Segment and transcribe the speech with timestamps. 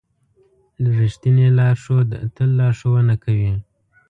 [0.97, 3.53] رښتینی لارښود تل لارښوونه کوي.